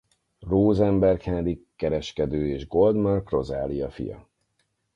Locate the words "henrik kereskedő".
1.21-2.47